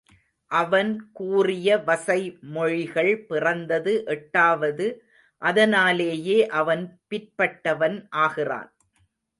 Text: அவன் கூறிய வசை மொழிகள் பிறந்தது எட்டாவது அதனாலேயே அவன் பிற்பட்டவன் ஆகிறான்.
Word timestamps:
அவன் 0.51 1.11
கூறிய 1.11 1.77
வசை 1.79 2.17
மொழிகள் 2.55 3.11
பிறந்தது 3.27 3.93
எட்டாவது 4.07 4.87
அதனாலேயே 5.41 6.39
அவன் 6.61 6.83
பிற்பட்டவன் 7.09 7.97
ஆகிறான். 8.09 8.71